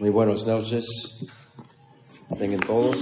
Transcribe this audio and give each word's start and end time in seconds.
Muy 0.00 0.08
buenas 0.08 0.46
noches. 0.46 0.86
Tengan 2.38 2.60
todos. 2.60 2.96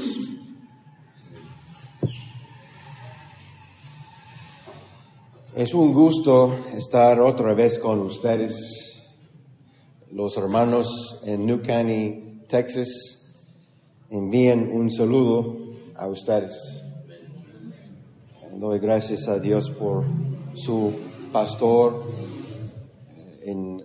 Es 5.55 5.75
un 5.75 5.93
gusto 5.93 6.59
estar 6.75 7.21
otra 7.21 7.55
vez 7.55 7.79
con 7.79 8.01
ustedes, 8.01 9.07
los 10.11 10.37
hermanos 10.37 11.21
en 11.23 11.47
New 11.47 11.63
Caney, 11.63 12.43
Texas. 12.49 12.89
Envíen 14.11 14.69
un 14.69 14.91
saludo 14.91 15.57
a 15.95 16.09
ustedes. 16.09 16.83
Doy 18.57 18.81
gracias 18.81 19.29
a 19.29 19.39
Dios 19.39 19.71
por 19.71 20.05
su 20.55 20.95
pastor 21.31 22.03
en, 23.45 23.85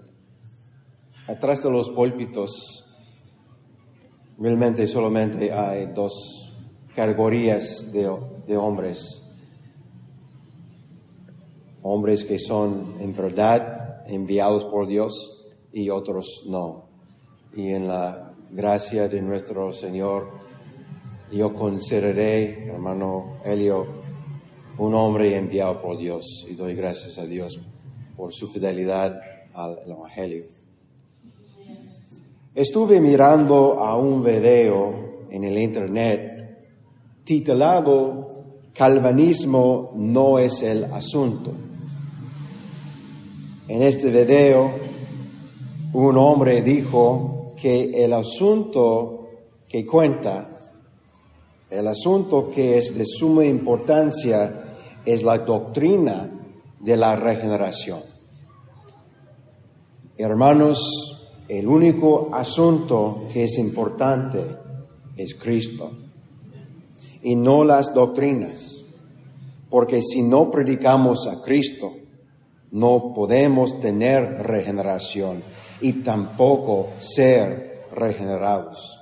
atrás 1.28 1.62
de 1.62 1.70
los 1.70 1.92
púlpitos. 1.92 2.83
Realmente 4.38 4.88
solamente 4.88 5.52
hay 5.52 5.88
dos 5.94 6.54
categorías 6.96 7.92
de, 7.92 8.12
de 8.48 8.58
hombres. 8.58 9.22
Hombres 11.82 12.24
que 12.26 12.40
son 12.40 12.96
en 13.00 13.14
verdad 13.16 14.04
enviados 14.08 14.66
por 14.66 14.88
Dios 14.88 15.14
y 15.72 15.90
otros 15.90 16.46
no. 16.48 16.86
Y 17.56 17.70
en 17.70 17.88
la 17.88 18.34
gracia 18.52 19.08
de 19.08 19.22
nuestro 19.22 19.72
Señor, 19.72 20.30
yo 21.32 21.54
consideré, 21.54 22.68
hermano 22.68 23.38
Helio, 23.44 23.88
un 24.78 24.94
hombre 24.94 25.36
enviado 25.38 25.82
por 25.82 25.98
Dios 25.98 26.46
y 26.50 26.56
doy 26.56 26.76
gracias 26.76 27.18
a 27.18 27.26
Dios 27.26 27.60
por 28.16 28.34
su 28.34 28.48
fidelidad 28.48 29.20
al 29.54 29.80
Evangelio. 29.88 30.53
Estuve 32.56 33.02
mirando 33.02 33.80
a 33.80 33.98
un 33.98 34.24
video 34.24 35.26
en 35.32 35.44
el 35.44 35.58
Internet 35.58 36.60
titulado 37.24 38.30
Calvinismo 38.76 39.90
no 39.96 40.38
es 40.38 40.62
el 40.62 40.84
asunto. 40.84 41.52
En 43.68 43.82
este 43.82 44.12
video, 44.12 44.72
un 45.94 46.16
hombre 46.16 46.62
dijo 46.62 47.54
que 47.60 47.86
el 47.86 48.14
asunto 48.14 49.30
que 49.68 49.84
cuenta, 49.84 50.72
el 51.72 51.88
asunto 51.88 52.52
que 52.52 52.78
es 52.78 52.96
de 52.96 53.04
suma 53.04 53.46
importancia, 53.46 54.76
es 55.04 55.24
la 55.24 55.40
doctrina 55.40 56.30
de 56.80 56.98
la 56.98 57.16
regeneración. 57.16 58.02
Hermanos, 60.20 61.23
el 61.60 61.68
único 61.68 62.30
asunto 62.34 63.24
que 63.32 63.44
es 63.44 63.58
importante 63.58 64.44
es 65.16 65.36
Cristo 65.36 65.92
y 67.22 67.36
no 67.36 67.64
las 67.64 67.94
doctrinas, 67.94 68.84
porque 69.70 70.02
si 70.02 70.22
no 70.22 70.50
predicamos 70.50 71.28
a 71.28 71.42
Cristo, 71.42 71.94
no 72.72 73.14
podemos 73.14 73.80
tener 73.80 74.44
regeneración 74.44 75.44
y 75.80 75.94
tampoco 76.04 76.90
ser 76.98 77.86
regenerados. 77.94 79.00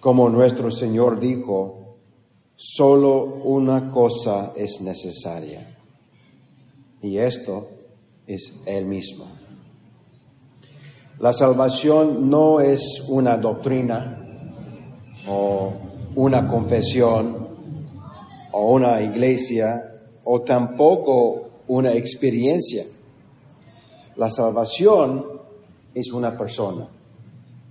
Como 0.00 0.28
nuestro 0.28 0.70
Señor 0.70 1.18
dijo, 1.18 1.82
Solo 2.64 3.24
una 3.24 3.90
cosa 3.90 4.52
es 4.54 4.80
necesaria 4.80 5.76
y 7.00 7.18
esto 7.18 7.68
es 8.24 8.62
Él 8.66 8.86
mismo. 8.86 9.41
La 11.18 11.32
salvación 11.32 12.28
no 12.28 12.60
es 12.60 13.04
una 13.08 13.36
doctrina 13.36 14.18
o 15.28 15.72
una 16.16 16.48
confesión 16.48 17.48
o 18.50 18.72
una 18.72 19.00
iglesia 19.00 19.92
o 20.24 20.40
tampoco 20.40 21.50
una 21.68 21.92
experiencia. 21.92 22.84
La 24.16 24.30
salvación 24.30 25.24
es 25.94 26.12
una 26.12 26.36
persona, 26.36 26.88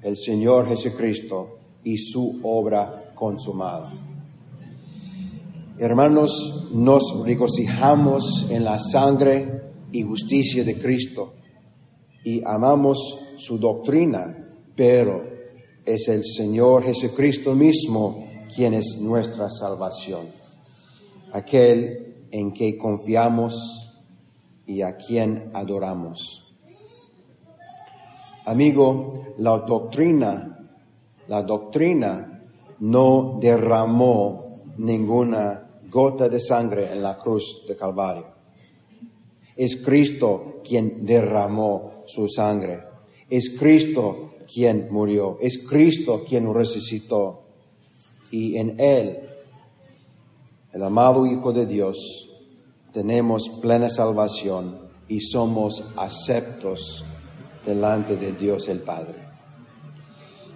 el 0.02 0.18
Señor 0.18 0.68
Jesucristo 0.68 1.58
y 1.84 1.97
su 1.97 2.40
obra 2.44 3.12
consumada. 3.16 3.91
Hermanos, 5.78 6.69
nos 6.73 7.23
regocijamos 7.25 8.47
en 8.50 8.63
la 8.63 8.79
sangre 8.79 9.62
y 9.91 10.03
justicia 10.03 10.63
de 10.63 10.78
Cristo 10.78 11.34
y 12.23 12.41
amamos 12.46 13.19
su 13.41 13.57
doctrina, 13.57 14.56
pero 14.75 15.24
es 15.85 16.07
el 16.07 16.24
Señor 16.24 16.84
Jesucristo 16.84 17.56
mismo 17.56 18.28
quien 18.53 18.74
es 18.74 19.00
nuestra 19.02 19.50
salvación, 19.50 20.28
aquel 21.31 22.28
en 22.31 22.53
que 22.53 22.78
confiamos 22.78 23.94
y 24.66 24.81
a 24.81 24.96
quien 24.96 25.50
adoramos. 25.53 26.53
Amigo, 28.46 29.35
la 29.38 29.59
doctrina, 29.59 30.69
la 31.28 31.41
doctrina 31.44 32.44
no 32.79 33.38
derramó 33.40 34.62
ninguna 34.78 35.69
gota 35.90 36.29
de 36.29 36.40
sangre 36.40 36.91
en 36.91 37.02
la 37.02 37.18
cruz 37.18 37.66
de 37.68 37.75
Calvario. 37.75 38.28
Es 39.56 39.78
Cristo 39.84 40.62
quien 40.63 41.06
derramó 41.06 42.03
su 42.06 42.28
sangre. 42.28 42.91
Es 43.31 43.56
Cristo 43.58 44.34
quien 44.53 44.90
murió. 44.92 45.38
Es 45.40 45.66
Cristo 45.66 46.25
quien 46.28 46.53
resucitó. 46.53 47.44
Y 48.30 48.58
en 48.58 48.78
Él, 48.78 49.19
el 50.74 50.84
amado 50.84 51.25
Hijo 51.25 51.53
de 51.53 51.66
Dios, 51.66 52.30
tenemos 52.91 53.47
plena 53.62 53.90
salvación 53.90 54.81
y 55.08 55.22
somos 55.22 55.86
aceptos 55.96 57.06
delante 57.66 58.18
de 58.18 58.34
Dios 58.34 58.68
el 58.68 58.81
Padre. 58.81 59.16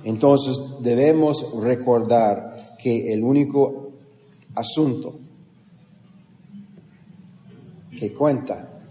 Entonces 0.03 0.61
debemos 0.81 1.45
recordar 1.61 2.57
que 2.77 3.13
el 3.13 3.23
único 3.23 3.91
asunto 4.53 5.17
que 7.97 8.13
cuenta 8.13 8.81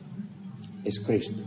es 0.83 1.01
Cristo. 1.01 1.43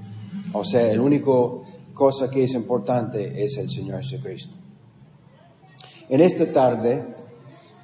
O 0.53 0.63
sea, 0.63 0.91
el 0.91 0.99
único 0.99 1.66
cosa 1.97 2.29
que 2.29 2.43
es 2.43 2.53
importante 2.53 3.43
es 3.43 3.57
el 3.57 3.69
Señor 3.69 4.03
Jesucristo. 4.03 4.55
En 6.09 6.21
esta 6.21 6.49
tarde 6.51 7.03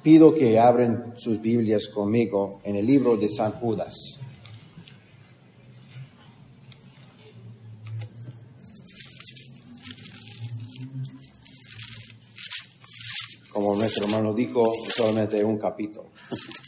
pido 0.02 0.32
que 0.32 0.58
abren 0.58 1.14
sus 1.16 1.40
Biblias 1.40 1.88
conmigo 1.88 2.60
en 2.62 2.76
el 2.76 2.86
libro 2.86 3.16
de 3.16 3.28
San 3.28 3.52
Judas. 3.52 3.94
Como 13.50 13.76
nuestro 13.76 14.06
hermano 14.06 14.32
dijo, 14.32 14.72
solamente 14.96 15.44
un 15.44 15.58
capítulo. 15.58 16.10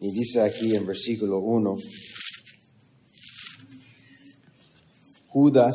Y 0.00 0.12
dice 0.12 0.42
aquí 0.42 0.76
en 0.76 0.86
versículo 0.86 1.38
1, 1.38 1.76
Judas, 5.34 5.74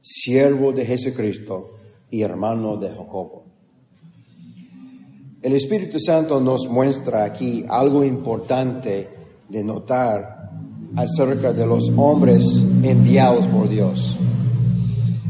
siervo 0.00 0.72
de 0.72 0.86
Jesucristo 0.86 1.72
y 2.10 2.22
hermano 2.22 2.78
de 2.78 2.88
Jacobo. 2.88 3.44
El 5.42 5.52
Espíritu 5.52 6.00
Santo 6.00 6.40
nos 6.40 6.66
muestra 6.66 7.24
aquí 7.24 7.66
algo 7.68 8.02
importante 8.02 9.06
de 9.50 9.62
notar 9.62 10.48
acerca 10.96 11.52
de 11.52 11.66
los 11.66 11.92
hombres 11.94 12.64
enviados 12.82 13.46
por 13.48 13.68
Dios. 13.68 14.16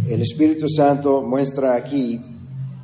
El 0.08 0.22
Espíritu 0.22 0.68
Santo 0.68 1.20
muestra 1.20 1.74
aquí 1.74 2.20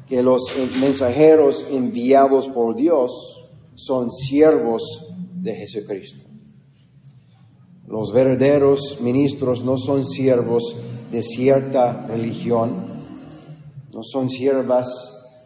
que 0.09 0.21
los 0.21 0.43
mensajeros 0.81 1.65
enviados 1.71 2.49
por 2.49 2.75
Dios 2.75 3.47
son 3.77 4.11
siervos 4.11 4.83
de 5.33 5.55
Jesucristo. 5.55 6.34
Los 7.87 8.13
verdaderos 8.13 8.99
ministros 9.01 9.63
no 9.65 9.77
son 9.77 10.05
siervos 10.05 10.77
de 11.11 11.23
cierta 11.23 12.07
religión, 12.07 12.73
no 13.93 14.03
son 14.03 14.31
siervas 14.31 14.87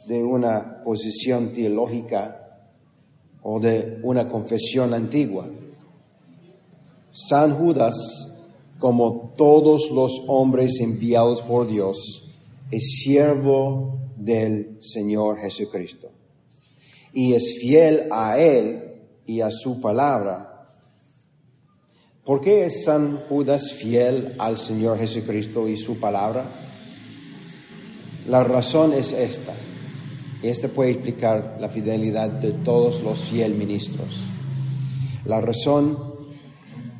de 0.06 0.22
una 0.22 0.82
posición 0.84 1.52
teológica 1.52 2.60
o 3.42 3.60
de 3.60 4.00
una 4.02 4.28
confesión 4.28 4.94
antigua. 4.94 5.46
San 7.12 7.56
Judas, 7.56 7.94
como 8.78 9.32
todos 9.36 9.90
los 9.90 10.22
hombres 10.28 10.80
enviados 10.80 11.42
por 11.42 11.66
Dios, 11.66 12.24
es 12.70 13.00
siervo 13.02 13.98
del 14.16 14.78
Señor 14.80 15.38
Jesucristo 15.38 16.10
y 17.12 17.34
es 17.34 17.58
fiel 17.60 18.06
a 18.10 18.38
Él 18.38 19.02
y 19.26 19.40
a 19.40 19.50
su 19.50 19.80
palabra. 19.80 20.57
¿Por 22.28 22.42
qué 22.42 22.66
es 22.66 22.84
San 22.84 23.22
Judas 23.26 23.72
fiel 23.72 24.34
al 24.38 24.58
Señor 24.58 24.98
Jesucristo 24.98 25.66
y 25.66 25.78
su 25.78 25.98
palabra? 25.98 26.44
La 28.26 28.44
razón 28.44 28.92
es 28.92 29.14
esta. 29.14 29.54
Y 30.42 30.48
este 30.48 30.68
puede 30.68 30.90
explicar 30.90 31.56
la 31.58 31.70
fidelidad 31.70 32.28
de 32.28 32.52
todos 32.52 33.02
los 33.02 33.18
fiel 33.30 33.54
ministros. 33.54 34.26
La 35.24 35.40
razón 35.40 35.96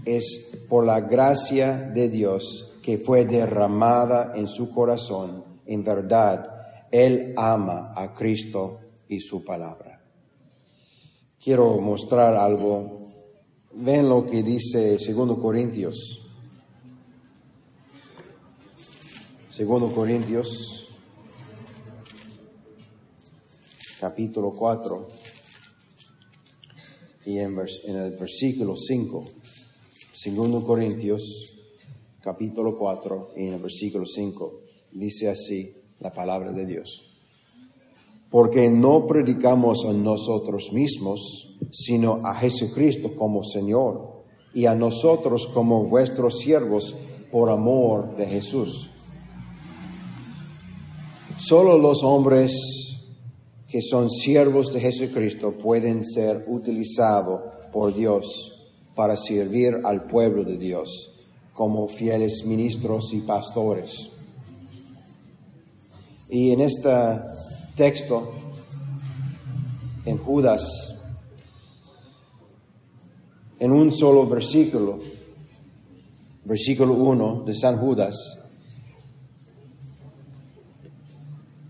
es 0.06 0.64
por 0.66 0.86
la 0.86 1.02
gracia 1.02 1.76
de 1.76 2.08
Dios 2.08 2.72
que 2.82 2.96
fue 2.96 3.26
derramada 3.26 4.32
en 4.34 4.48
su 4.48 4.72
corazón. 4.72 5.44
En 5.66 5.84
verdad, 5.84 6.86
Él 6.90 7.34
ama 7.36 7.92
a 7.94 8.14
Cristo 8.14 8.78
y 9.06 9.20
su 9.20 9.44
palabra. 9.44 10.00
Quiero 11.38 11.76
mostrar 11.76 12.34
algo. 12.34 12.97
Ven 13.80 14.08
lo 14.08 14.26
que 14.26 14.42
dice 14.42 14.98
2 14.98 15.38
Corintios. 15.38 16.20
2 19.56 19.92
Corintios 19.92 20.88
capítulo 24.00 24.50
4 24.50 25.08
y 27.26 27.38
en, 27.38 27.56
el 27.84 28.10
versículo 28.16 28.76
5. 28.76 29.24
Segundo 30.12 30.64
Corintios 30.64 31.54
capítulo 32.20 32.76
4 32.76 33.34
y 33.36 33.46
en 33.46 33.52
el 33.54 33.60
versículo 33.60 34.06
5 34.06 34.60
dice 34.90 35.28
así 35.28 35.72
la 36.00 36.12
palabra 36.12 36.50
de 36.50 36.66
Dios. 36.66 37.04
Porque 38.28 38.68
no 38.68 39.06
predicamos 39.06 39.84
a 39.88 39.92
nosotros 39.92 40.72
mismos, 40.72 41.56
sino 41.70 42.20
a 42.24 42.34
Jesucristo 42.34 43.14
como 43.16 43.42
Señor 43.44 44.24
y 44.54 44.66
a 44.66 44.74
nosotros 44.74 45.48
como 45.52 45.84
vuestros 45.84 46.38
siervos 46.38 46.94
por 47.30 47.50
amor 47.50 48.16
de 48.16 48.26
Jesús. 48.26 48.90
Solo 51.38 51.78
los 51.78 52.02
hombres 52.02 52.88
que 53.68 53.82
son 53.82 54.10
siervos 54.10 54.72
de 54.72 54.80
Jesucristo 54.80 55.52
pueden 55.52 56.04
ser 56.04 56.44
utilizados 56.48 57.42
por 57.72 57.94
Dios 57.94 58.54
para 58.94 59.16
servir 59.16 59.78
al 59.84 60.04
pueblo 60.04 60.42
de 60.42 60.56
Dios 60.56 61.12
como 61.52 61.86
fieles 61.88 62.44
ministros 62.46 63.12
y 63.12 63.20
pastores. 63.20 64.10
Y 66.30 66.50
en 66.52 66.60
este 66.60 66.90
texto, 67.76 68.32
en 70.04 70.18
Judas, 70.18 70.97
en 73.58 73.72
un 73.72 73.92
solo 73.92 74.26
versículo, 74.26 74.98
versículo 76.44 76.94
1 76.94 77.44
de 77.44 77.54
San 77.54 77.78
Judas, 77.78 78.14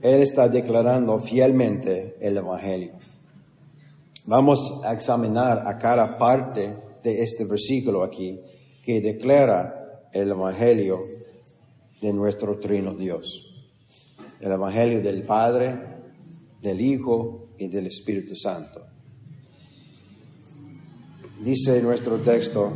Él 0.01 0.21
está 0.23 0.49
declarando 0.49 1.19
fielmente 1.19 2.17
el 2.21 2.37
Evangelio. 2.37 2.93
Vamos 4.27 4.81
a 4.85 4.93
examinar 4.93 5.63
a 5.67 5.79
cada 5.79 6.17
parte 6.17 6.77
de 7.03 7.23
este 7.23 7.45
versículo 7.45 8.05
aquí 8.05 8.39
que 8.85 9.01
declara 9.01 10.09
el 10.13 10.31
Evangelio 10.31 11.05
de 12.01 12.13
nuestro 12.13 12.59
trino 12.59 12.95
Dios. 12.95 13.45
El 14.41 14.53
Evangelio 14.53 15.03
del 15.03 15.23
Padre, 15.23 15.77
del 16.63 16.81
Hijo 16.81 17.49
y 17.59 17.69
del 17.69 17.87
Espíritu 17.87 18.37
Santo. 18.37 18.98
Dice 21.41 21.81
nuestro 21.83 22.17
texto 22.17 22.73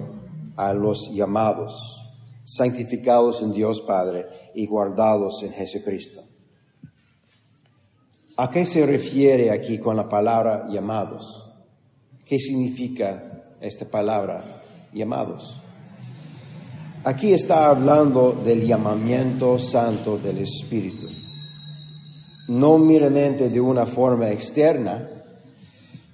a 0.57 0.73
los 0.73 1.11
llamados, 1.13 2.01
santificados 2.45 3.43
en 3.43 3.53
Dios 3.53 3.81
Padre 3.81 4.27
y 4.55 4.67
guardados 4.67 5.43
en 5.43 5.53
Jesucristo. 5.53 6.23
¿A 8.37 8.49
qué 8.51 8.65
se 8.65 8.87
refiere 8.87 9.51
aquí 9.51 9.79
con 9.79 9.97
la 9.97 10.09
palabra 10.09 10.69
llamados? 10.71 11.45
¿Qué 12.25 12.39
significa 12.39 13.57
esta 13.61 13.85
palabra 13.85 14.63
llamados? 14.93 15.61
Aquí 17.05 17.33
está 17.33 17.69
hablando 17.69 18.33
del 18.33 18.65
llamamiento 18.65 19.59
santo 19.59 20.19
del 20.19 20.39
Espíritu, 20.39 21.09
no 22.47 22.79
meramente 22.79 23.51
de 23.51 23.61
una 23.61 23.87
forma 23.87 24.31
externa, 24.31 25.09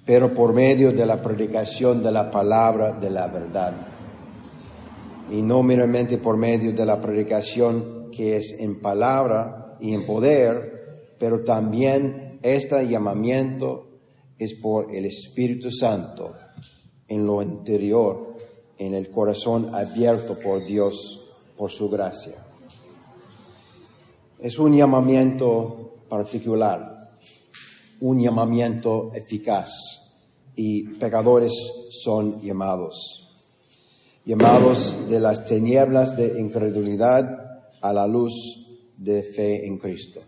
pero 0.09 0.33
por 0.33 0.53
medio 0.55 0.91
de 0.91 1.05
la 1.05 1.21
predicación 1.21 2.01
de 2.01 2.11
la 2.11 2.31
palabra 2.31 2.93
de 2.99 3.11
la 3.11 3.27
verdad. 3.27 3.75
Y 5.29 5.43
no 5.43 5.61
meramente 5.61 6.17
por 6.17 6.35
medio 6.35 6.73
de 6.73 6.83
la 6.83 6.99
predicación 6.99 8.09
que 8.11 8.35
es 8.35 8.55
en 8.57 8.81
palabra 8.81 9.77
y 9.79 9.93
en 9.93 10.07
poder, 10.07 11.13
pero 11.19 11.43
también 11.43 12.39
este 12.41 12.87
llamamiento 12.87 13.99
es 14.39 14.55
por 14.55 14.89
el 14.91 15.05
Espíritu 15.05 15.69
Santo 15.69 16.33
en 17.07 17.27
lo 17.27 17.43
interior, 17.43 18.35
en 18.79 18.95
el 18.95 19.11
corazón 19.11 19.75
abierto 19.75 20.39
por 20.39 20.65
Dios, 20.65 21.21
por 21.55 21.69
su 21.69 21.87
gracia. 21.87 22.43
Es 24.39 24.57
un 24.57 24.75
llamamiento 24.75 25.97
particular, 26.09 26.98
un 28.01 28.19
llamamiento 28.19 29.11
eficaz 29.13 29.69
y 30.55 30.83
pecadores 30.83 31.53
son 31.89 32.41
llamados, 32.41 33.27
llamados 34.25 34.95
de 35.09 35.19
las 35.19 35.45
tinieblas 35.45 36.15
de 36.15 36.39
incredulidad 36.39 37.61
a 37.81 37.93
la 37.93 38.07
luz 38.07 38.33
de 38.97 39.23
fe 39.23 39.65
en 39.65 39.77
Cristo. 39.77 40.21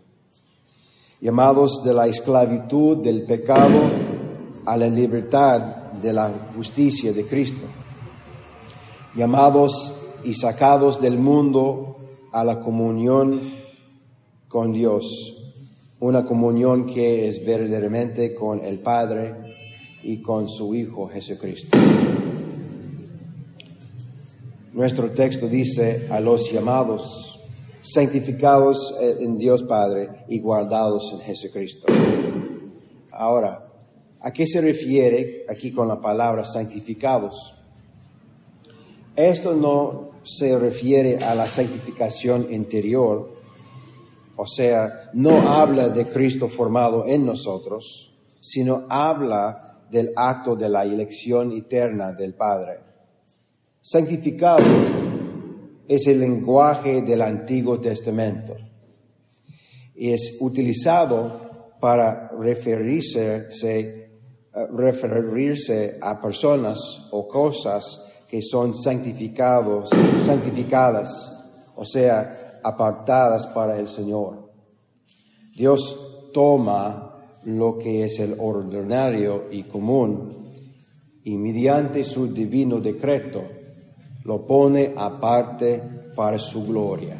Llamados 1.20 1.82
de 1.84 1.94
la 1.94 2.06
esclavitud 2.06 2.98
del 2.98 3.24
pecado 3.24 3.78
a 4.64 4.76
la 4.76 4.88
libertad 4.88 5.92
de 5.92 6.12
la 6.12 6.50
justicia 6.56 7.12
de 7.12 7.26
Cristo, 7.26 7.66
llamados 9.14 9.92
y 10.24 10.34
sacados 10.34 11.00
del 11.00 11.18
mundo 11.18 11.96
a 12.32 12.44
la 12.44 12.60
comunión 12.60 13.40
con 14.48 14.72
Dios, 14.72 15.41
una 16.02 16.24
comunión 16.24 16.84
que 16.84 17.28
es 17.28 17.44
verdaderamente 17.46 18.34
con 18.34 18.64
el 18.64 18.80
Padre 18.80 19.34
y 20.02 20.20
con 20.20 20.48
su 20.48 20.74
Hijo 20.74 21.06
Jesucristo. 21.06 21.78
Nuestro 24.72 25.12
texto 25.12 25.46
dice 25.46 26.08
a 26.10 26.18
los 26.18 26.50
llamados, 26.50 27.40
santificados 27.82 28.92
en 29.00 29.38
Dios 29.38 29.62
Padre 29.62 30.24
y 30.28 30.40
guardados 30.40 31.12
en 31.12 31.20
Jesucristo. 31.20 31.86
Ahora, 33.12 33.68
¿a 34.20 34.32
qué 34.32 34.44
se 34.44 34.60
refiere 34.60 35.44
aquí 35.48 35.70
con 35.70 35.86
la 35.86 36.00
palabra 36.00 36.42
santificados? 36.42 37.54
Esto 39.14 39.54
no 39.54 40.10
se 40.24 40.58
refiere 40.58 41.18
a 41.18 41.36
la 41.36 41.46
santificación 41.46 42.52
interior, 42.52 43.41
o 44.42 44.46
sea, 44.46 45.10
no 45.12 45.52
habla 45.52 45.88
de 45.90 46.04
Cristo 46.06 46.48
formado 46.48 47.06
en 47.06 47.24
nosotros, 47.24 48.12
sino 48.40 48.86
habla 48.88 49.84
del 49.88 50.12
acto 50.16 50.56
de 50.56 50.68
la 50.68 50.82
elección 50.82 51.52
eterna 51.52 52.10
del 52.10 52.34
Padre. 52.34 52.80
Santificado 53.80 54.64
es 55.86 56.08
el 56.08 56.18
lenguaje 56.18 57.02
del 57.02 57.22
Antiguo 57.22 57.78
Testamento 57.78 58.56
y 59.94 60.10
es 60.10 60.38
utilizado 60.40 61.70
para 61.78 62.32
referirse, 62.36 63.46
eh, 63.62 64.08
a 66.02 66.20
personas 66.20 66.78
o 67.12 67.28
cosas 67.28 67.84
que 68.28 68.42
son 68.42 68.74
santificados, 68.74 69.88
santificadas, 70.26 71.10
o 71.76 71.84
sea, 71.84 72.41
apartadas 72.62 73.46
para 73.48 73.78
el 73.78 73.88
Señor. 73.88 74.50
Dios 75.54 76.30
toma 76.32 77.12
lo 77.44 77.78
que 77.78 78.04
es 78.04 78.18
el 78.20 78.36
ordinario 78.38 79.44
y 79.50 79.64
común 79.64 80.42
y 81.24 81.36
mediante 81.36 82.04
su 82.04 82.32
divino 82.32 82.80
decreto 82.80 83.42
lo 84.24 84.46
pone 84.46 84.92
aparte 84.96 85.82
para 86.14 86.38
su 86.38 86.64
gloria. 86.66 87.16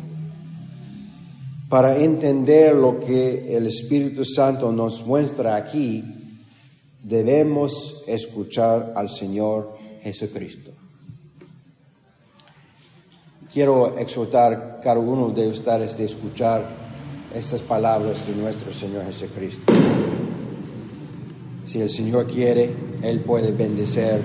Para 1.69 1.97
entender 1.97 2.75
lo 2.75 3.01
que 3.01 3.57
el 3.57 3.67
Espíritu 3.67 4.25
Santo 4.25 4.71
nos 4.71 5.07
muestra 5.07 5.57
aquí, 5.57 6.05
debemos 7.03 8.05
escuchar 8.07 8.93
al 8.95 9.09
Señor 9.09 9.75
Jesucristo. 10.03 10.82
Quiero 13.53 13.99
exhortar 13.99 14.55
a 14.55 14.81
cada 14.81 14.99
uno 14.99 15.29
de 15.29 15.47
ustedes 15.47 15.95
de 15.99 16.07
escuchar 16.07 16.65
estas 17.35 17.61
palabras 17.61 18.27
de 18.27 18.35
nuestro 18.35 18.73
Señor 18.73 19.05
Jesucristo. 19.05 19.71
Si 21.67 21.79
el 21.79 21.91
Señor 21.91 22.27
quiere, 22.29 22.75
Él 23.03 23.21
puede 23.21 23.53
bendecer 23.53 24.23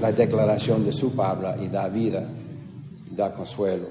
la 0.00 0.12
declaración 0.12 0.84
de 0.84 0.92
su 0.92 1.16
palabra 1.16 1.56
y 1.60 1.66
da 1.66 1.88
vida 1.88 2.28
y 3.10 3.16
da 3.16 3.32
consuelo. 3.32 3.88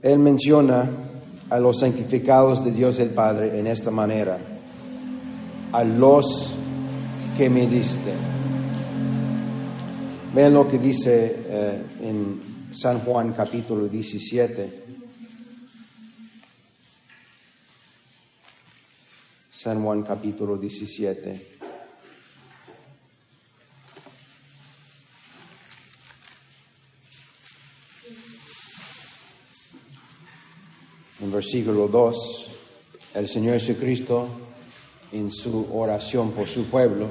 Él 0.00 0.18
menciona 0.20 0.88
a 1.50 1.58
los 1.58 1.80
santificados 1.80 2.64
de 2.64 2.70
Dios 2.70 2.98
el 2.98 3.10
Padre 3.10 3.58
en 3.58 3.66
esta 3.66 3.90
manera, 3.90 4.38
a 5.72 5.84
los 5.84 6.54
que 7.36 7.50
me 7.50 7.66
diste. 7.66 8.39
Vean 10.32 10.54
lo 10.54 10.68
que 10.68 10.78
dice 10.78 11.42
eh, 11.44 11.82
en 12.02 12.70
San 12.72 13.00
Juan 13.00 13.32
capítulo 13.32 13.88
17. 13.88 14.84
San 19.50 19.82
Juan 19.82 20.04
capítulo 20.04 20.56
17. 20.56 21.58
En 31.22 31.32
versículo 31.32 31.88
2, 31.88 32.50
el 33.14 33.28
Señor 33.28 33.58
Jesucristo, 33.58 34.28
en 35.10 35.32
su 35.32 35.66
oración 35.74 36.30
por 36.30 36.46
su 36.46 36.66
pueblo, 36.66 37.08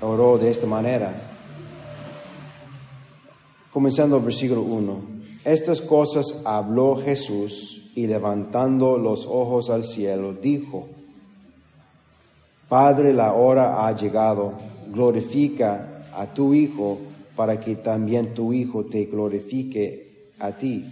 oró 0.00 0.36
de 0.36 0.50
esta 0.50 0.66
manera. 0.66 1.27
Comenzando 3.72 4.16
el 4.16 4.22
versículo 4.22 4.62
1. 4.62 5.00
Estas 5.44 5.82
cosas 5.82 6.40
habló 6.44 6.96
Jesús 6.96 7.90
y 7.94 8.06
levantando 8.06 8.96
los 8.96 9.26
ojos 9.26 9.68
al 9.68 9.84
cielo, 9.84 10.32
dijo, 10.32 10.88
Padre, 12.68 13.12
la 13.12 13.34
hora 13.34 13.86
ha 13.86 13.94
llegado, 13.94 14.54
glorifica 14.92 16.04
a 16.12 16.26
tu 16.32 16.54
Hijo 16.54 16.98
para 17.36 17.60
que 17.60 17.76
también 17.76 18.34
tu 18.34 18.52
Hijo 18.52 18.84
te 18.84 19.04
glorifique 19.04 20.32
a 20.38 20.52
ti. 20.52 20.84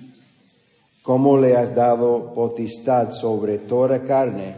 Como 1.02 1.38
le 1.38 1.56
has 1.56 1.74
dado 1.74 2.32
potestad 2.34 3.12
sobre 3.12 3.58
toda 3.58 4.04
carne 4.04 4.56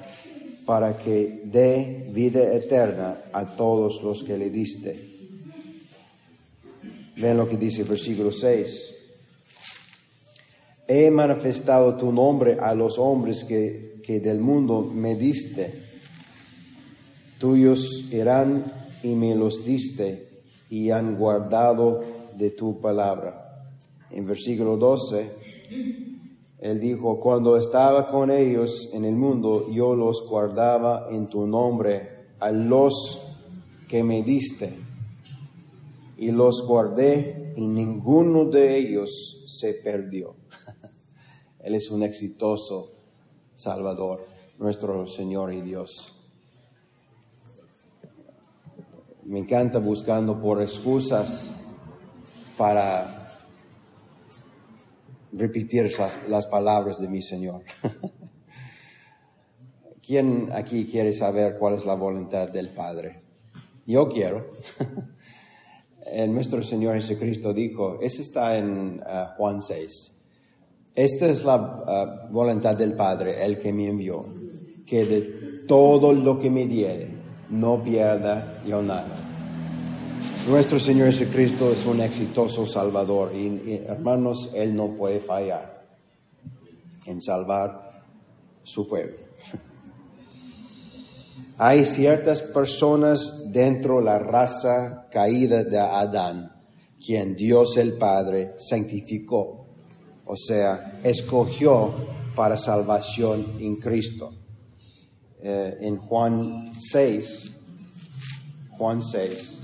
para 0.67 0.97
que 0.97 1.43
dé 1.45 2.11
vida 2.13 2.53
eterna 2.53 3.19
a 3.33 3.47
todos 3.47 4.03
los 4.03 4.25
que 4.25 4.37
le 4.37 4.51
diste. 4.51 5.08
Ven 7.19 7.37
lo 7.37 7.49
que 7.49 7.57
dice 7.57 7.83
el 7.83 7.89
versículo 7.89 8.31
6. 8.31 8.95
He 10.87 11.11
manifestado 11.11 11.97
tu 11.97 12.13
nombre 12.13 12.57
a 12.59 12.75
los 12.75 12.99
hombres 12.99 13.45
que, 13.45 14.01
que 14.03 14.21
del 14.21 14.41
mundo 14.41 14.83
me 14.83 15.17
diste 15.17 15.89
tuyos 17.39 18.09
eran 18.11 18.65
y 19.03 19.15
me 19.15 19.35
los 19.35 19.65
diste 19.65 20.29
y 20.71 20.91
han 20.91 21.17
guardado 21.17 22.01
de 22.37 22.51
tu 22.51 22.81
palabra. 22.81 23.65
En 24.11 24.27
versículo 24.27 24.77
12, 24.77 25.31
él 26.61 26.81
dijo, 26.81 27.21
cuando 27.21 27.57
estaba 27.57 28.09
con 28.09 28.31
ellos 28.31 28.91
en 28.93 29.05
el 29.05 29.15
mundo, 29.15 29.71
yo 29.71 29.95
los 29.95 30.27
guardaba 30.29 31.09
en 31.11 31.27
tu 31.27 31.47
nombre 31.47 32.27
a 32.41 32.51
los 32.51 33.23
que 33.89 34.03
me 34.03 34.23
diste. 34.23 34.88
Y 36.19 36.31
los 36.31 36.67
guardé 36.67 37.55
y 37.57 37.67
ninguno 37.67 38.45
de 38.45 38.77
ellos 38.77 39.45
se 39.47 39.73
perdió. 39.75 40.37
Él 41.61 41.75
es 41.75 41.91
un 41.91 42.03
exitoso 42.03 42.93
Salvador, 43.55 44.27
nuestro 44.59 45.07
Señor 45.07 45.53
y 45.53 45.63
Dios. 45.63 46.19
me 49.29 49.41
encanta 49.41 49.79
buscando 49.79 50.41
por 50.41 50.63
excusas 50.63 51.55
para 52.57 53.29
repetir 55.35 55.93
las, 56.29 56.47
palabras 56.47 56.99
de 56.99 57.09
mi 57.09 57.21
Señor. 57.21 57.63
¿Quién 60.07 60.49
aquí 60.51 60.87
quiere 60.87 61.13
saber 61.13 61.59
cuál 61.59 61.75
es 61.75 61.85
la 61.85 61.93
voluntad 61.93 62.49
del 62.49 62.71
Padre? 62.71 63.21
Yo 63.87 64.09
quiero. 64.09 64.47
nuestro 66.29 66.63
Señor 66.63 66.95
Jesucristo 66.95 67.53
dijo, 67.53 67.99
eso 68.01 68.23
está 68.23 68.57
en 68.57 69.01
uh, 69.01 69.37
Juan 69.37 69.61
6. 69.63 70.15
Esta 70.95 71.27
es 71.27 71.45
la 71.45 71.57
uh, 71.57 72.33
voluntad 72.33 72.77
del 72.77 72.95
Padre, 72.95 73.45
el 73.45 73.59
que 73.59 73.73
me 73.73 73.89
envió, 73.89 74.25
que 74.87 75.05
de 75.05 75.21
todo 75.67 76.13
lo 76.13 76.39
que 76.39 76.51
me 76.51 76.67
diere, 76.67 77.09
no 77.51 77.83
pierda 77.83 78.63
yo 78.67 78.83
nada. 78.83 79.29
Nuestro 80.49 80.79
Señor 80.79 81.09
Jesucristo 81.09 81.71
es 81.73 81.85
un 81.85 82.01
exitoso 82.01 82.67
Salvador 82.67 83.33
y, 83.35 83.83
hermanos, 83.87 84.51
Él 84.55 84.75
no 84.75 84.95
puede 84.95 85.21
fallar 85.21 85.85
en 87.05 87.21
salvar 87.21 88.03
su 88.63 88.89
pueblo. 88.89 89.28
Hay 91.61 91.85
ciertas 91.85 92.41
personas 92.41 93.51
dentro 93.51 93.99
de 93.99 94.05
la 94.05 94.21
raza 94.21 95.09
caída 95.11 95.65
de 95.65 95.77
Adán, 95.77 96.53
quien 97.05 97.35
Dios 97.35 97.77
el 97.77 97.95
Padre 97.95 98.55
santificó, 98.59 99.67
o 100.25 100.37
sea, 100.37 101.01
escogió 101.03 101.93
para 102.37 102.57
salvación 102.57 103.57
en 103.59 103.75
Cristo. 103.75 104.33
Eh, 105.43 105.79
en 105.81 105.97
Juan 105.97 106.73
6, 106.79 107.53
Juan 108.77 109.03
6. 109.03 109.59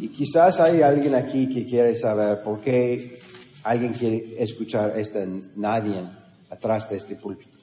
Y 0.00 0.08
quizás 0.08 0.60
hay 0.60 0.80
alguien 0.80 1.14
aquí 1.14 1.46
que 1.50 1.66
quiere 1.66 1.94
saber 1.94 2.42
por 2.42 2.62
qué 2.62 3.18
alguien 3.64 3.92
quiere 3.92 4.42
escuchar 4.42 4.98
este 4.98 5.28
nadie 5.56 6.02
atrás 6.48 6.88
de 6.88 6.96
este 6.96 7.16
púlpito. 7.16 7.58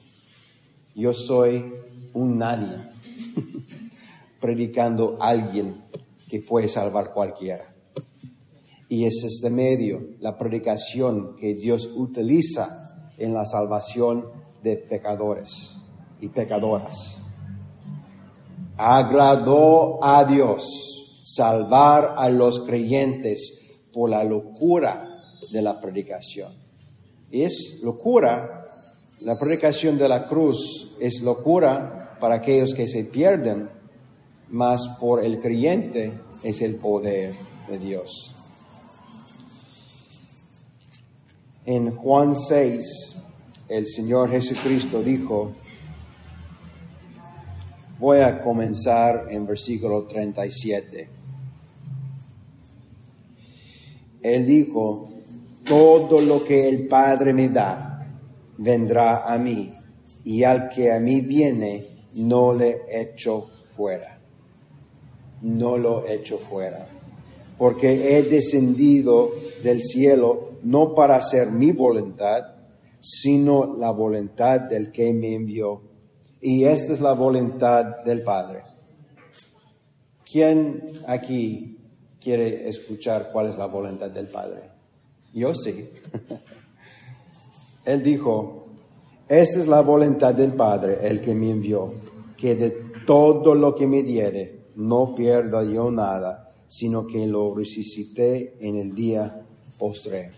Yo 0.94 1.12
soy 1.12 1.64
un 2.14 2.38
nadie 2.38 2.95
predicando 4.40 5.16
a 5.20 5.28
alguien 5.28 5.82
que 6.28 6.40
puede 6.40 6.68
salvar 6.68 7.12
cualquiera. 7.12 7.74
Y 8.88 9.04
es 9.04 9.24
este 9.24 9.50
medio, 9.50 10.00
la 10.20 10.38
predicación 10.38 11.36
que 11.36 11.54
Dios 11.54 11.90
utiliza 11.94 13.12
en 13.18 13.34
la 13.34 13.44
salvación 13.44 14.26
de 14.62 14.76
pecadores 14.76 15.74
y 16.20 16.28
pecadoras 16.28 17.20
agradó 18.76 20.02
a 20.04 20.24
Dios 20.24 21.20
salvar 21.24 22.14
a 22.16 22.28
los 22.28 22.60
creyentes 22.60 23.58
por 23.92 24.10
la 24.10 24.22
locura 24.22 25.16
de 25.50 25.62
la 25.62 25.80
predicación. 25.80 26.54
Es 27.30 27.80
locura, 27.82 28.66
la 29.22 29.38
predicación 29.38 29.98
de 29.98 30.08
la 30.08 30.26
cruz 30.26 30.92
es 31.00 31.20
locura 31.22 32.05
para 32.20 32.36
aquellos 32.36 32.74
que 32.74 32.88
se 32.88 33.04
pierden, 33.04 33.68
mas 34.50 34.80
por 35.00 35.24
el 35.24 35.40
creyente 35.40 36.12
es 36.42 36.62
el 36.62 36.76
poder 36.76 37.34
de 37.68 37.78
Dios. 37.78 38.34
En 41.64 41.96
Juan 41.96 42.36
6, 42.36 43.16
el 43.68 43.86
Señor 43.86 44.30
Jesucristo 44.30 45.02
dijo, 45.02 45.52
Voy 47.98 48.18
a 48.18 48.42
comenzar 48.42 49.28
en 49.30 49.46
versículo 49.46 50.04
37. 50.04 51.08
Él 54.22 54.46
dijo, 54.46 55.08
todo 55.64 56.20
lo 56.20 56.44
que 56.44 56.68
el 56.68 56.86
Padre 56.88 57.32
me 57.32 57.48
da, 57.48 58.06
vendrá 58.58 59.32
a 59.32 59.38
mí, 59.38 59.72
y 60.24 60.42
al 60.44 60.68
que 60.68 60.92
a 60.92 61.00
mí 61.00 61.20
viene, 61.20 61.95
no 62.16 62.52
le 62.52 62.82
echo 62.90 63.48
fuera. 63.64 64.18
No 65.42 65.78
lo 65.78 66.06
echo 66.06 66.36
fuera. 66.38 66.88
Porque 67.56 68.18
he 68.18 68.22
descendido 68.22 69.30
del 69.62 69.80
cielo 69.80 70.50
no 70.62 70.94
para 70.94 71.16
hacer 71.16 71.50
mi 71.50 71.72
voluntad, 71.72 72.42
sino 73.00 73.76
la 73.76 73.90
voluntad 73.90 74.60
del 74.60 74.92
que 74.92 75.12
me 75.12 75.34
envió 75.34 75.82
y 76.40 76.64
esta 76.64 76.92
es 76.92 77.00
la 77.00 77.12
voluntad 77.12 78.04
del 78.04 78.22
Padre. 78.22 78.62
¿Quién 80.30 81.00
aquí 81.06 81.78
quiere 82.20 82.68
escuchar 82.68 83.30
cuál 83.32 83.48
es 83.48 83.56
la 83.56 83.66
voluntad 83.66 84.10
del 84.10 84.28
Padre? 84.28 84.70
Yo 85.32 85.54
sí. 85.54 85.90
Él 87.84 88.02
dijo, 88.02 88.65
esta 89.28 89.58
es 89.58 89.66
la 89.66 89.80
voluntad 89.80 90.34
del 90.34 90.52
Padre, 90.52 90.98
el 91.02 91.20
que 91.20 91.34
me 91.34 91.50
envió, 91.50 91.92
que 92.36 92.54
de 92.54 92.70
todo 93.06 93.54
lo 93.54 93.74
que 93.74 93.86
me 93.86 94.02
diere 94.02 94.66
no 94.76 95.14
pierda 95.14 95.64
yo 95.64 95.90
nada, 95.90 96.52
sino 96.68 97.06
que 97.06 97.26
lo 97.26 97.54
resucité 97.54 98.56
en 98.60 98.76
el 98.76 98.94
día 98.94 99.42
postrero. 99.78 100.36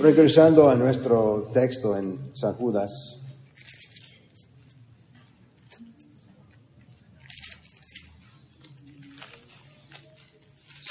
Regresando 0.00 0.68
a 0.68 0.74
nuestro 0.74 1.50
texto 1.52 1.96
en 1.96 2.30
San 2.34 2.54
Judas, 2.54 3.20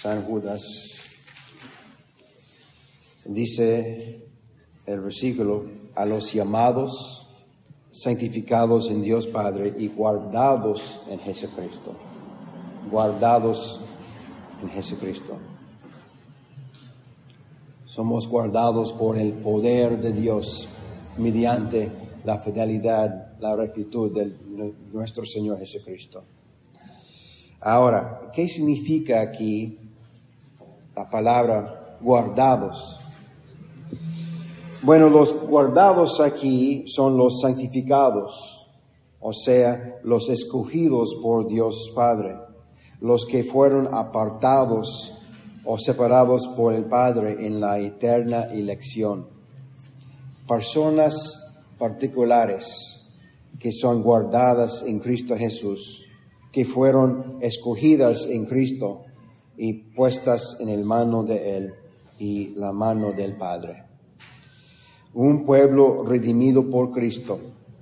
San 0.04 0.22
Judas. 0.24 0.62
Dice 3.24 4.33
el 4.86 5.00
versículo, 5.00 5.66
a 5.96 6.06
los 6.06 6.34
llamados, 6.34 7.28
santificados 7.92 8.90
en 8.90 9.02
Dios 9.02 9.28
Padre 9.28 9.74
y 9.78 9.88
guardados 9.88 11.00
en 11.10 11.20
Jesucristo. 11.20 11.94
Guardados 12.92 13.80
en 14.62 14.70
Jesucristo. 14.70 15.38
Somos 17.86 18.28
guardados 18.28 18.92
por 18.94 19.18
el 19.18 19.34
poder 19.34 20.02
de 20.02 20.12
Dios 20.12 20.68
mediante 21.18 21.92
la 22.26 22.40
fidelidad, 22.40 23.38
la 23.40 23.56
rectitud 23.56 24.12
de 24.12 24.34
nuestro 24.92 25.26
Señor 25.26 25.60
Jesucristo. 25.60 26.24
Ahora, 27.62 28.32
¿qué 28.34 28.48
significa 28.48 29.22
aquí 29.22 29.78
la 30.96 31.10
palabra 31.10 31.98
guardados? 32.02 33.00
Bueno, 34.84 35.08
los 35.08 35.34
guardados 35.48 36.20
aquí 36.20 36.84
son 36.88 37.16
los 37.16 37.40
santificados, 37.40 38.68
o 39.22 39.32
sea, 39.32 40.02
los 40.04 40.28
escogidos 40.28 41.16
por 41.24 41.48
Dios 41.48 41.94
Padre, 41.96 42.36
los 43.00 43.26
que 43.26 43.46
fueron 43.46 43.88
apartados 43.94 45.14
o 45.64 45.78
separados 45.80 46.50
por 46.50 46.74
el 46.74 46.84
Padre 46.84 47.48
en 47.48 47.62
la 47.62 47.80
eterna 47.80 48.44
elección. 48.44 49.30
Personas 50.46 51.16
particulares 51.80 53.06
que 53.60 53.72
son 53.72 54.04
guardadas 54.04 54.84
en 54.86 55.00
Cristo 55.00 55.38
Jesús, 55.38 56.08
que 56.52 56.66
fueron 56.66 57.38
escogidas 57.40 58.26
en 58.26 58.48
Cristo 58.48 59.04
y 59.56 59.94
puestas 59.96 60.58
en 60.60 60.68
el 60.68 60.84
mano 60.84 61.24
de 61.24 61.56
Él 61.56 61.74
y 62.20 62.50
la 62.56 62.74
mano 62.74 63.14
del 63.14 63.38
Padre 63.38 63.93
un 65.14 65.46
pueblo 65.46 66.04
redimido 66.04 66.70
por 66.70 66.92
Cristo 66.92 67.40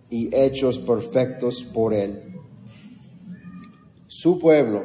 y 0.10 0.36
hechos 0.36 0.78
perfectos 0.78 1.64
por 1.64 1.94
Él. 1.94 2.36
Su 4.08 4.40
pueblo, 4.40 4.84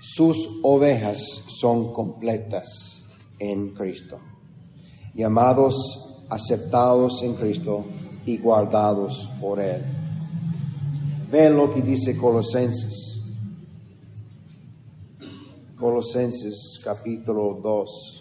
sus 0.00 0.48
ovejas 0.62 1.20
son 1.46 1.92
completas 1.92 3.04
en 3.38 3.70
Cristo, 3.70 4.18
llamados, 5.14 6.24
aceptados 6.28 7.22
en 7.22 7.34
Cristo 7.34 7.84
y 8.26 8.38
guardados 8.38 9.30
por 9.40 9.60
Él. 9.60 9.82
Ven 11.30 11.56
lo 11.56 11.72
que 11.72 11.80
dice 11.80 12.16
Colosenses. 12.16 13.20
Colosenses 15.78 16.80
capítulo 16.82 17.58
2. 17.62 18.19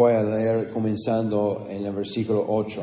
Voy 0.00 0.14
a 0.14 0.22
leer 0.22 0.70
comenzando 0.70 1.66
en 1.68 1.84
el 1.84 1.92
versículo 1.92 2.46
8. 2.48 2.82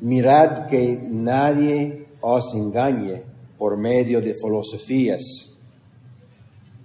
Mirad 0.00 0.68
que 0.68 1.06
nadie 1.06 2.06
os 2.22 2.54
engañe 2.54 3.24
por 3.58 3.76
medio 3.76 4.22
de 4.22 4.36
filosofías 4.36 5.50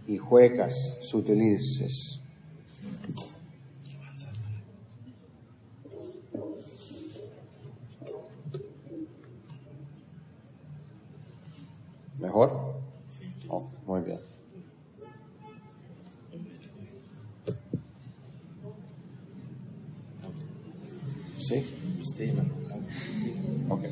y 0.09 0.17
juecas 0.17 0.97
sutiles 1.03 2.19
¿Mejor? 12.27 12.73
Oh, 13.47 13.69
muy 13.85 14.01
bien. 14.01 14.19
¿Sí? 21.39 21.65
Ok. 23.69 23.83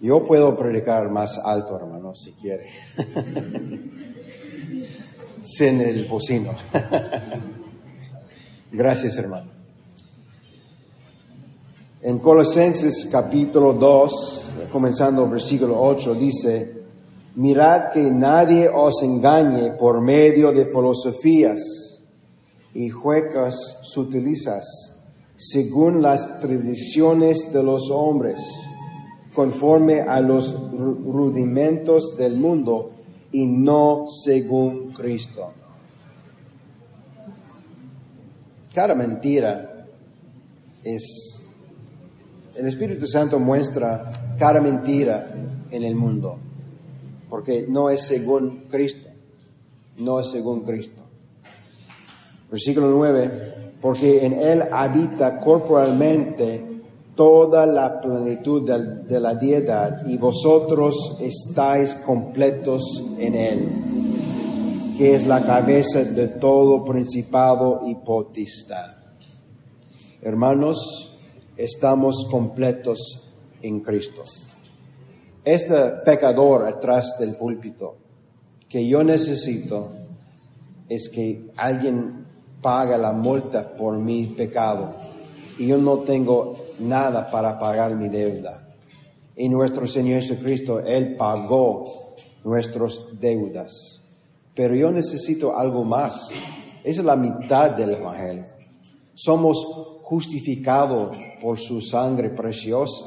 Yo 0.00 0.24
puedo 0.24 0.56
predicar 0.56 1.10
más 1.10 1.36
alto, 1.36 1.76
hermano, 1.76 2.14
si 2.14 2.32
quiere. 2.32 2.70
sin 5.42 5.80
el 5.80 6.06
bocino. 6.06 6.52
Gracias, 8.72 9.16
hermano. 9.16 9.60
En 12.02 12.18
Colosenses 12.18 13.06
capítulo 13.10 13.74
2, 13.74 14.68
comenzando 14.72 15.28
versículo 15.28 15.82
8, 15.82 16.14
dice, 16.14 16.72
mirad 17.34 17.90
que 17.92 18.10
nadie 18.10 18.70
os 18.72 19.02
engañe 19.02 19.72
por 19.72 20.00
medio 20.00 20.50
de 20.50 20.66
filosofías 20.66 21.60
y 22.72 22.88
juecas 22.88 23.80
sutilizas, 23.82 24.64
según 25.36 26.00
las 26.00 26.40
tradiciones 26.40 27.52
de 27.52 27.62
los 27.62 27.90
hombres, 27.90 28.40
conforme 29.34 30.00
a 30.00 30.20
los 30.20 30.54
rudimentos 30.72 32.16
del 32.16 32.36
mundo 32.36 32.92
y 33.32 33.46
no 33.46 34.06
según 34.08 34.92
Cristo. 34.92 35.52
Cada 38.74 38.94
mentira 38.94 39.86
es... 40.84 41.36
El 42.56 42.66
Espíritu 42.66 43.06
Santo 43.06 43.38
muestra 43.38 44.34
cada 44.38 44.60
mentira 44.60 45.32
en 45.70 45.84
el 45.84 45.94
mundo, 45.94 46.38
porque 47.28 47.64
no 47.68 47.90
es 47.90 48.02
según 48.02 48.64
Cristo, 48.68 49.08
no 49.98 50.20
es 50.20 50.30
según 50.30 50.62
Cristo. 50.62 51.02
Versículo 52.50 52.90
9, 52.90 53.74
porque 53.80 54.26
en 54.26 54.32
Él 54.32 54.64
habita 54.72 55.38
corporalmente 55.38 56.69
toda 57.14 57.66
la 57.66 58.00
plenitud 58.00 58.62
de, 58.62 59.20
la 59.20 59.34
deidad 59.34 60.06
y 60.06 60.16
vosotros 60.16 61.16
estáis 61.20 61.94
completos 61.94 63.02
en 63.18 63.34
Él, 63.34 63.68
que 64.96 65.14
es 65.14 65.26
la 65.26 65.44
cabeza 65.44 66.04
de 66.04 66.28
todo 66.28 66.84
principado 66.84 67.82
y 67.86 67.94
potestad. 67.96 68.94
Hermanos, 70.22 71.16
estamos 71.56 72.26
completos 72.30 73.32
en 73.62 73.80
Cristo. 73.80 74.22
Este 75.44 75.74
pecador 76.04 76.66
atrás 76.66 77.16
del 77.18 77.34
púlpito 77.34 77.96
que 78.68 78.86
yo 78.86 79.02
necesito 79.02 79.88
es 80.88 81.08
que 81.08 81.50
alguien 81.56 82.26
pague 82.62 82.96
la 82.96 83.12
multa 83.12 83.74
por 83.76 83.98
mi 83.98 84.26
pecado 84.26 84.94
y 85.58 85.66
yo 85.66 85.78
no 85.78 85.98
tengo 85.98 86.56
nada 86.80 87.30
para 87.30 87.58
pagar 87.58 87.94
mi 87.94 88.08
deuda. 88.08 88.66
Y 89.36 89.48
nuestro 89.48 89.86
Señor 89.86 90.20
Jesucristo, 90.20 90.80
Él 90.80 91.16
pagó 91.16 91.84
nuestras 92.44 93.00
deudas. 93.18 94.02
Pero 94.54 94.74
yo 94.74 94.90
necesito 94.90 95.56
algo 95.56 95.84
más. 95.84 96.30
Es 96.82 97.02
la 97.02 97.16
mitad 97.16 97.70
del 97.70 97.94
Evangelio. 97.94 98.44
Somos 99.14 99.64
justificados 100.02 101.16
por 101.40 101.58
su 101.58 101.80
sangre 101.80 102.30
preciosa, 102.30 103.06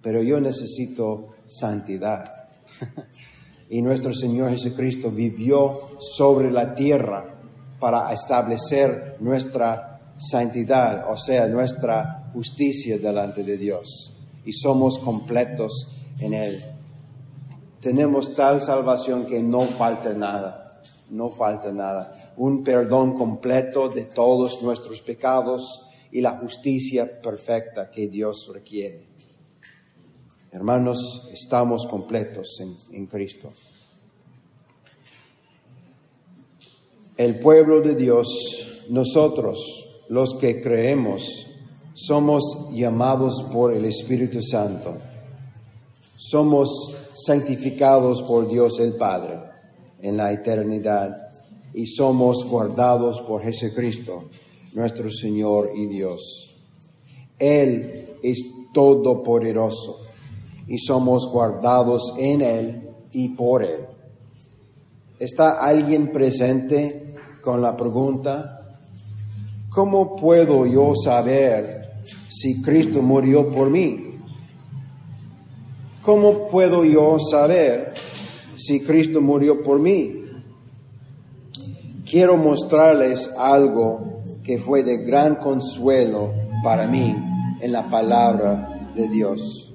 pero 0.00 0.22
yo 0.22 0.40
necesito 0.40 1.34
santidad. 1.46 2.48
y 3.70 3.82
nuestro 3.82 4.12
Señor 4.12 4.50
Jesucristo 4.50 5.10
vivió 5.10 5.78
sobre 6.00 6.50
la 6.50 6.74
tierra 6.74 7.38
para 7.78 8.12
establecer 8.12 9.16
nuestra 9.20 10.00
santidad, 10.16 11.10
o 11.10 11.16
sea, 11.16 11.46
nuestra 11.46 12.17
justicia 12.32 12.98
delante 12.98 13.42
de 13.42 13.56
Dios. 13.56 14.14
Y 14.44 14.52
somos 14.52 14.98
completos 14.98 15.88
en 16.20 16.34
Él. 16.34 16.62
Tenemos 17.80 18.34
tal 18.34 18.60
salvación 18.60 19.26
que 19.26 19.42
no 19.42 19.60
falta 19.62 20.12
nada, 20.12 20.80
no 21.10 21.30
falta 21.30 21.72
nada. 21.72 22.34
Un 22.36 22.64
perdón 22.64 23.14
completo 23.14 23.88
de 23.88 24.04
todos 24.04 24.62
nuestros 24.62 25.00
pecados 25.00 25.84
y 26.10 26.20
la 26.20 26.38
justicia 26.38 27.20
perfecta 27.20 27.90
que 27.90 28.08
Dios 28.08 28.50
requiere. 28.52 29.06
Hermanos, 30.50 31.28
estamos 31.32 31.86
completos 31.86 32.58
en, 32.60 32.76
en 32.96 33.06
Cristo. 33.06 33.52
El 37.16 37.38
pueblo 37.38 37.80
de 37.80 37.94
Dios 37.94 38.86
nosotros, 38.88 39.58
los 40.08 40.34
que 40.34 40.60
creemos, 40.60 41.47
somos 41.98 42.68
llamados 42.72 43.44
por 43.52 43.74
el 43.74 43.84
Espíritu 43.84 44.40
Santo. 44.40 44.94
Somos 46.16 46.94
santificados 47.12 48.22
por 48.22 48.48
Dios 48.48 48.78
el 48.78 48.94
Padre 48.94 49.40
en 50.00 50.16
la 50.16 50.32
eternidad 50.32 51.32
y 51.74 51.86
somos 51.86 52.44
guardados 52.44 53.20
por 53.22 53.42
Jesucristo, 53.42 54.28
nuestro 54.74 55.10
Señor 55.10 55.72
y 55.74 55.86
Dios. 55.88 56.54
Él 57.36 58.10
es 58.22 58.44
todopoderoso 58.72 59.98
y 60.68 60.78
somos 60.78 61.28
guardados 61.28 62.14
en 62.16 62.42
Él 62.42 62.90
y 63.10 63.30
por 63.30 63.64
Él. 63.64 63.86
¿Está 65.18 65.58
alguien 65.58 66.12
presente 66.12 67.16
con 67.42 67.60
la 67.60 67.76
pregunta, 67.76 68.57
¿cómo 69.70 70.16
puedo 70.16 70.66
yo 70.66 70.94
saber 70.94 72.00
si 72.28 72.62
Cristo 72.62 73.02
murió 73.02 73.50
por 73.50 73.70
mí? 73.70 74.18
¿Cómo 76.02 76.48
puedo 76.48 76.84
yo 76.84 77.18
saber 77.18 77.92
si 78.56 78.80
Cristo 78.80 79.20
murió 79.20 79.62
por 79.62 79.78
mí? 79.78 80.24
Quiero 82.08 82.36
mostrarles 82.36 83.30
algo 83.36 84.22
que 84.42 84.58
fue 84.58 84.82
de 84.82 84.96
gran 85.04 85.36
consuelo 85.36 86.32
para 86.64 86.86
mí 86.86 87.14
en 87.60 87.72
la 87.72 87.90
palabra 87.90 88.90
de 88.94 89.08
Dios. 89.08 89.74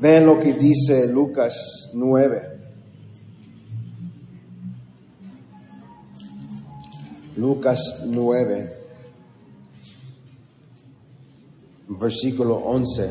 Ven 0.00 0.26
lo 0.26 0.38
que 0.38 0.54
dice 0.54 1.06
Lucas 1.06 1.90
9. 1.92 2.51
Lucas 7.36 8.02
9, 8.04 8.72
versículo 11.88 12.56
11. 12.56 13.10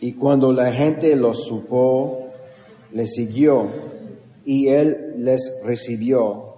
Y 0.00 0.12
cuando 0.14 0.52
la 0.52 0.72
gente 0.72 1.14
lo 1.14 1.34
supo, 1.34 2.30
le 2.92 3.06
siguió 3.06 3.68
y 4.44 4.68
él 4.68 5.14
les 5.18 5.54
recibió 5.62 6.56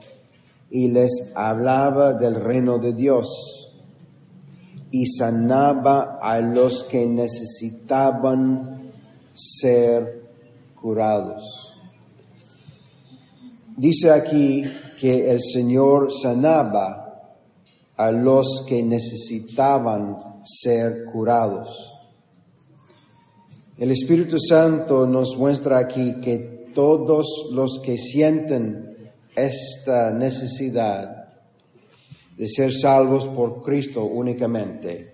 y 0.70 0.88
les 0.88 1.33
hablaba 1.35 2.12
del 2.12 2.37
reino 2.37 2.78
de 2.78 2.92
Dios 2.92 3.60
y 4.90 5.07
sanaba 5.07 6.18
a 6.20 6.40
los 6.40 6.85
que 6.85 7.07
necesitaban 7.07 8.92
ser 9.35 10.24
curados. 10.74 11.74
Dice 13.76 14.11
aquí 14.11 14.64
que 14.98 15.31
el 15.31 15.40
Señor 15.40 16.12
sanaba 16.12 17.37
a 17.96 18.11
los 18.11 18.64
que 18.66 18.83
necesitaban 18.83 20.16
ser 20.44 21.05
curados. 21.05 21.94
El 23.79 23.92
Espíritu 23.92 24.38
Santo 24.38 25.07
nos 25.07 25.37
muestra 25.38 25.79
aquí 25.79 26.20
que 26.20 26.70
todos 26.74 27.48
los 27.53 27.81
que 27.83 27.96
sienten 27.96 29.12
esta 29.35 30.12
necesidad 30.12 31.19
de 32.37 32.49
ser 32.49 32.73
salvos 32.73 33.29
por 33.29 33.62
Cristo 33.62 34.05
únicamente, 34.05 35.12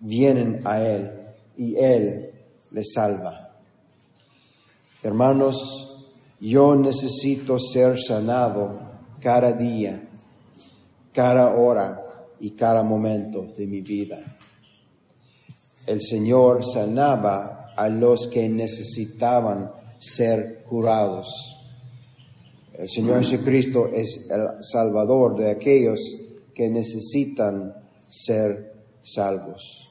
vienen 0.00 0.60
a 0.64 0.82
Él 0.82 1.10
y 1.56 1.76
Él 1.76 2.30
les 2.70 2.92
salva. 2.92 3.50
Hermanos, 5.02 6.06
yo 6.40 6.76
necesito 6.76 7.58
ser 7.58 7.98
sanado 7.98 8.80
cada 9.20 9.52
día, 9.52 10.08
cada 11.12 11.54
hora 11.54 12.02
y 12.40 12.50
cada 12.52 12.82
momento 12.82 13.46
de 13.56 13.66
mi 13.66 13.80
vida. 13.80 14.38
El 15.86 16.00
Señor 16.00 16.64
sanaba 16.64 17.66
a 17.76 17.88
los 17.88 18.26
que 18.28 18.48
necesitaban 18.48 19.70
ser 19.98 20.62
curados. 20.68 21.56
El 22.74 22.88
Señor 22.88 23.18
Jesucristo 23.18 23.88
es 23.92 24.26
el 24.30 24.62
Salvador 24.62 25.36
de 25.36 25.50
aquellos 25.50 25.98
que 26.60 26.68
necesitan 26.68 27.72
ser 28.06 28.74
salvos. 29.02 29.88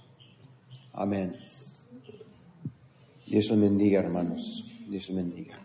Amén. 0.94 1.36
Dios 3.26 3.50
los 3.50 3.60
bendiga, 3.60 4.02
hermanos. 4.02 4.68
Dios 4.88 5.10
los 5.10 5.18
bendiga. 5.18 5.59